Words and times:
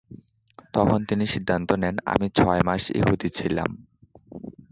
তখন 0.73 0.99
তিনি 1.05 1.25
সিদ্ধান্ত 1.27 1.69
নেন, 1.73 1.95
"আমি 2.05 2.27
ছয় 2.35 2.61
মাস 2.63 2.83
ইহুদি 2.91 3.29
ছিলাম"। 3.29 3.69